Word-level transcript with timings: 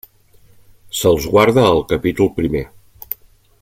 Se'ls 1.01 1.27
guarda 1.35 1.67
al 1.73 1.85
capítol 1.93 2.33
primer. 2.41 2.67